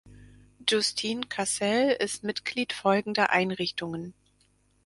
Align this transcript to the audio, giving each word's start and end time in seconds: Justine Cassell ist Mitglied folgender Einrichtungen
Justine 0.67 1.25
Cassell 1.27 1.91
ist 1.99 2.23
Mitglied 2.23 2.73
folgender 2.73 3.29
Einrichtungen 3.29 4.15